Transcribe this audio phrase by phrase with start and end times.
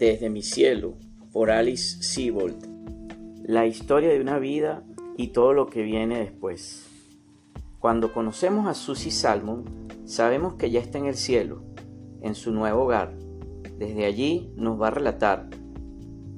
[0.00, 0.94] Desde mi cielo,
[1.30, 2.66] por Alice Sebold.
[3.44, 4.82] La historia de una vida
[5.18, 6.88] y todo lo que viene después.
[7.78, 9.66] Cuando conocemos a Susie Salmon,
[10.06, 11.64] sabemos que ya está en el cielo,
[12.22, 13.14] en su nuevo hogar.
[13.76, 15.50] Desde allí nos va a relatar,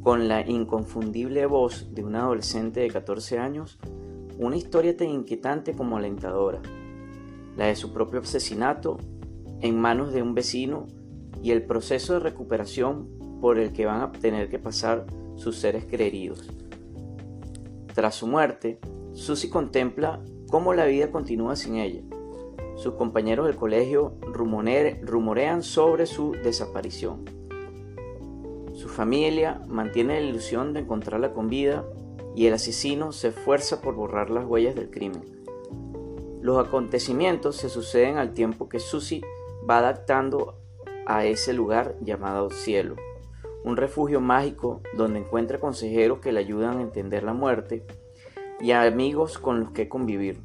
[0.02, 3.78] con la inconfundible voz de una adolescente de 14 años,
[4.38, 6.60] una historia tan inquietante como alentadora,
[7.56, 8.98] la de su propio asesinato
[9.60, 10.88] en manos de un vecino
[11.44, 15.84] y el proceso de recuperación por el que van a tener que pasar sus seres
[15.84, 16.48] queridos.
[17.92, 18.78] Tras su muerte,
[19.14, 22.02] Susie contempla cómo la vida continúa sin ella.
[22.76, 27.24] Sus compañeros del colegio rumorean sobre su desaparición.
[28.74, 31.84] Su familia mantiene la ilusión de encontrarla con vida
[32.36, 35.24] y el asesino se esfuerza por borrar las huellas del crimen.
[36.40, 39.22] Los acontecimientos se suceden al tiempo que Susie
[39.68, 40.54] va adaptando
[41.06, 42.94] a ese lugar llamado cielo,
[43.64, 47.86] un refugio mágico donde encuentra consejeros que le ayudan a entender la muerte
[48.60, 50.42] y amigos con los que convivir,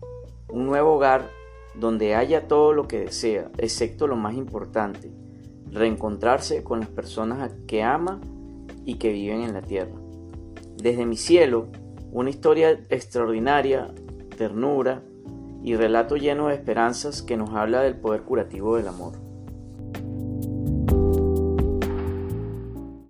[0.50, 1.30] un nuevo hogar
[1.76, 5.12] donde haya todo lo que desea, excepto lo más importante,
[5.72, 8.20] reencontrarse con las personas que ama
[8.86, 9.96] y que viven en la tierra.
[10.78, 11.68] Desde mi cielo,
[12.12, 13.94] una historia extraordinaria,
[14.38, 15.04] ternura
[15.64, 19.27] y relato lleno de esperanzas que nos habla del poder curativo del amor.